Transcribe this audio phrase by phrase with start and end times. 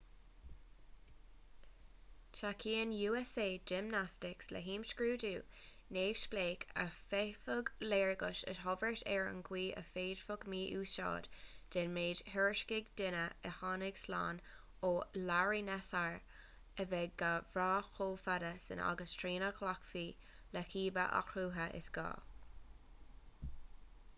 [2.37, 5.31] tacaíonn usa gymnastics le himscrúdú
[5.97, 11.29] neamhspleách a d'fhéadfadh léargas a thabhairt ar an gcaoi a bhféadfadh mí-úsáid
[11.77, 14.41] den mhéid a thuairiscigh daoine a tháinig slán
[14.91, 14.93] ó
[15.29, 16.11] larry nassar
[16.85, 20.07] a bheith gan bhraith chomh fada sin agus trína nglacfaí
[20.57, 22.09] le cibé athruithe is gá